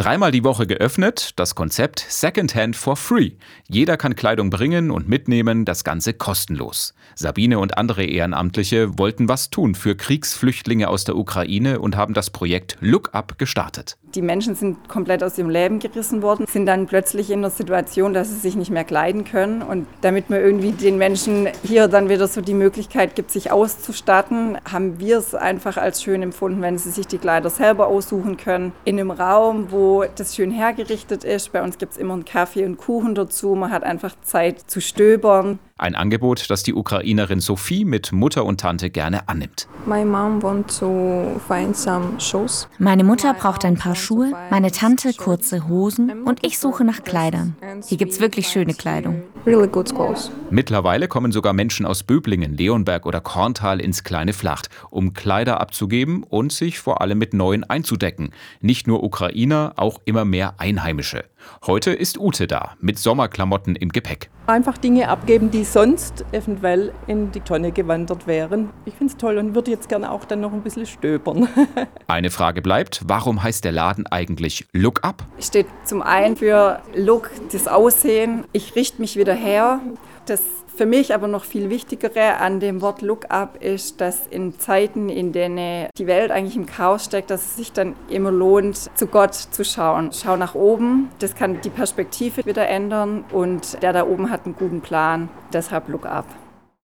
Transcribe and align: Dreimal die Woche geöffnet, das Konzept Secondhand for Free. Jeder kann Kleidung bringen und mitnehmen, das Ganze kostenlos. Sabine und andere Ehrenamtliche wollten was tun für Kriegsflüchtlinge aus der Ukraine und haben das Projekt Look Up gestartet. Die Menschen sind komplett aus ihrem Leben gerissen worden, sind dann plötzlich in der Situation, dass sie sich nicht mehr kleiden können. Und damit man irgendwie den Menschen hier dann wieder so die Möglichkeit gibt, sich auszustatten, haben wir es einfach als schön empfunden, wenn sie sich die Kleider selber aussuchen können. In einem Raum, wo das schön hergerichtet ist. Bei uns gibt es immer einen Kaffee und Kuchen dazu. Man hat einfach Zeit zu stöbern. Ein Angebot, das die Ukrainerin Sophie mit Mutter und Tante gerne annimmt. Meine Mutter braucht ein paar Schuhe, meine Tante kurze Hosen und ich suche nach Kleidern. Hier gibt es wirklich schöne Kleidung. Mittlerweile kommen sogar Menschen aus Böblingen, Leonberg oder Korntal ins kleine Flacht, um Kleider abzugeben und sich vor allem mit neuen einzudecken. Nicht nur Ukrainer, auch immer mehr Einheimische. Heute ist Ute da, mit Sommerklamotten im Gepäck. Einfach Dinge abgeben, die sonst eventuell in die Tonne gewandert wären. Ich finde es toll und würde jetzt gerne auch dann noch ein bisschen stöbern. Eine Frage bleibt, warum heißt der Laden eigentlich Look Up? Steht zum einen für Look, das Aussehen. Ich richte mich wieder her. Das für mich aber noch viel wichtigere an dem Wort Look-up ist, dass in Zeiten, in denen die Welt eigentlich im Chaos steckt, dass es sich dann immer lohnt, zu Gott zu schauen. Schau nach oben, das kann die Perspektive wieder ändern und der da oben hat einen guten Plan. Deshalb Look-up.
Dreimal 0.00 0.30
die 0.30 0.44
Woche 0.44 0.66
geöffnet, 0.66 1.32
das 1.36 1.54
Konzept 1.54 2.06
Secondhand 2.08 2.74
for 2.74 2.96
Free. 2.96 3.32
Jeder 3.68 3.98
kann 3.98 4.16
Kleidung 4.16 4.48
bringen 4.48 4.90
und 4.90 5.10
mitnehmen, 5.10 5.66
das 5.66 5.84
Ganze 5.84 6.14
kostenlos. 6.14 6.94
Sabine 7.16 7.58
und 7.58 7.76
andere 7.76 8.04
Ehrenamtliche 8.04 8.98
wollten 8.98 9.28
was 9.28 9.50
tun 9.50 9.74
für 9.74 9.96
Kriegsflüchtlinge 9.96 10.88
aus 10.88 11.04
der 11.04 11.16
Ukraine 11.16 11.80
und 11.80 11.98
haben 11.98 12.14
das 12.14 12.30
Projekt 12.30 12.78
Look 12.80 13.10
Up 13.12 13.36
gestartet. 13.36 13.98
Die 14.14 14.22
Menschen 14.22 14.54
sind 14.54 14.88
komplett 14.88 15.22
aus 15.22 15.36
ihrem 15.36 15.50
Leben 15.50 15.80
gerissen 15.80 16.22
worden, 16.22 16.46
sind 16.48 16.64
dann 16.64 16.86
plötzlich 16.86 17.30
in 17.30 17.42
der 17.42 17.50
Situation, 17.50 18.14
dass 18.14 18.30
sie 18.30 18.38
sich 18.38 18.56
nicht 18.56 18.70
mehr 18.70 18.84
kleiden 18.84 19.24
können. 19.24 19.60
Und 19.60 19.86
damit 20.00 20.30
man 20.30 20.40
irgendwie 20.40 20.72
den 20.72 20.96
Menschen 20.96 21.46
hier 21.62 21.88
dann 21.88 22.08
wieder 22.08 22.26
so 22.26 22.40
die 22.40 22.54
Möglichkeit 22.54 23.14
gibt, 23.14 23.30
sich 23.30 23.52
auszustatten, 23.52 24.56
haben 24.64 24.98
wir 24.98 25.18
es 25.18 25.34
einfach 25.34 25.76
als 25.76 26.02
schön 26.02 26.22
empfunden, 26.22 26.62
wenn 26.62 26.78
sie 26.78 26.90
sich 26.90 27.06
die 27.06 27.18
Kleider 27.18 27.50
selber 27.50 27.86
aussuchen 27.86 28.38
können. 28.38 28.72
In 28.84 28.98
einem 28.98 29.10
Raum, 29.10 29.70
wo 29.70 29.89
das 30.16 30.36
schön 30.36 30.50
hergerichtet 30.50 31.24
ist. 31.24 31.52
Bei 31.52 31.62
uns 31.62 31.78
gibt 31.78 31.92
es 31.92 31.98
immer 31.98 32.14
einen 32.14 32.24
Kaffee 32.24 32.64
und 32.64 32.76
Kuchen 32.76 33.14
dazu. 33.14 33.54
Man 33.54 33.70
hat 33.70 33.82
einfach 33.82 34.14
Zeit 34.22 34.60
zu 34.70 34.80
stöbern. 34.80 35.58
Ein 35.80 35.94
Angebot, 35.94 36.50
das 36.50 36.62
die 36.62 36.74
Ukrainerin 36.74 37.40
Sophie 37.40 37.86
mit 37.86 38.12
Mutter 38.12 38.44
und 38.44 38.60
Tante 38.60 38.90
gerne 38.90 39.30
annimmt. 39.30 39.66
Meine 42.78 43.04
Mutter 43.04 43.32
braucht 43.32 43.64
ein 43.64 43.78
paar 43.78 43.94
Schuhe, 43.94 44.32
meine 44.50 44.72
Tante 44.72 45.14
kurze 45.14 45.68
Hosen 45.68 46.24
und 46.24 46.44
ich 46.44 46.58
suche 46.58 46.84
nach 46.84 47.02
Kleidern. 47.02 47.56
Hier 47.86 47.96
gibt 47.96 48.12
es 48.12 48.20
wirklich 48.20 48.48
schöne 48.48 48.74
Kleidung. 48.74 49.22
Mittlerweile 50.50 51.08
kommen 51.08 51.32
sogar 51.32 51.54
Menschen 51.54 51.86
aus 51.86 52.02
Böblingen, 52.02 52.58
Leonberg 52.58 53.06
oder 53.06 53.22
Korntal 53.22 53.80
ins 53.80 54.04
kleine 54.04 54.34
Flacht, 54.34 54.68
um 54.90 55.14
Kleider 55.14 55.62
abzugeben 55.62 56.24
und 56.24 56.52
sich 56.52 56.78
vor 56.78 57.00
allem 57.00 57.16
mit 57.16 57.32
neuen 57.32 57.64
einzudecken. 57.64 58.34
Nicht 58.60 58.86
nur 58.86 59.02
Ukrainer, 59.02 59.72
auch 59.76 59.98
immer 60.04 60.26
mehr 60.26 60.56
Einheimische. 60.58 61.24
Heute 61.66 61.92
ist 61.92 62.18
Ute 62.18 62.46
da, 62.46 62.74
mit 62.80 62.98
Sommerklamotten 62.98 63.76
im 63.76 63.88
Gepäck. 63.88 64.28
Einfach 64.46 64.78
Dinge 64.78 65.08
abgeben, 65.08 65.50
die 65.50 65.64
sonst 65.64 66.24
eventuell 66.32 66.92
in 67.06 67.30
die 67.30 67.40
Tonne 67.40 67.70
gewandert 67.72 68.26
wären. 68.26 68.70
Ich 68.84 68.94
finde 68.94 69.12
es 69.12 69.16
toll 69.16 69.38
und 69.38 69.54
würde 69.54 69.70
jetzt 69.70 69.88
gerne 69.88 70.10
auch 70.10 70.24
dann 70.24 70.40
noch 70.40 70.52
ein 70.52 70.62
bisschen 70.62 70.86
stöbern. 70.86 71.48
Eine 72.08 72.30
Frage 72.30 72.62
bleibt, 72.62 73.02
warum 73.06 73.42
heißt 73.42 73.64
der 73.64 73.72
Laden 73.72 74.06
eigentlich 74.06 74.66
Look 74.72 75.04
Up? 75.04 75.22
Steht 75.38 75.66
zum 75.84 76.02
einen 76.02 76.36
für 76.36 76.80
Look, 76.96 77.30
das 77.52 77.68
Aussehen. 77.68 78.44
Ich 78.52 78.74
richte 78.74 79.00
mich 79.00 79.16
wieder 79.16 79.34
her. 79.34 79.80
Das 80.30 80.42
für 80.76 80.86
mich 80.86 81.12
aber 81.12 81.26
noch 81.26 81.42
viel 81.42 81.70
wichtigere 81.70 82.36
an 82.36 82.60
dem 82.60 82.82
Wort 82.82 83.02
Look-up 83.02 83.60
ist, 83.60 84.00
dass 84.00 84.28
in 84.28 84.60
Zeiten, 84.60 85.08
in 85.08 85.32
denen 85.32 85.88
die 85.98 86.06
Welt 86.06 86.30
eigentlich 86.30 86.54
im 86.54 86.66
Chaos 86.66 87.06
steckt, 87.06 87.30
dass 87.30 87.44
es 87.44 87.56
sich 87.56 87.72
dann 87.72 87.96
immer 88.08 88.30
lohnt, 88.30 88.96
zu 88.96 89.08
Gott 89.08 89.34
zu 89.34 89.64
schauen. 89.64 90.12
Schau 90.12 90.36
nach 90.36 90.54
oben, 90.54 91.10
das 91.18 91.34
kann 91.34 91.60
die 91.62 91.68
Perspektive 91.68 92.46
wieder 92.46 92.68
ändern 92.68 93.24
und 93.32 93.82
der 93.82 93.92
da 93.92 94.06
oben 94.06 94.30
hat 94.30 94.44
einen 94.44 94.54
guten 94.54 94.82
Plan. 94.82 95.28
Deshalb 95.52 95.88
Look-up. 95.88 96.26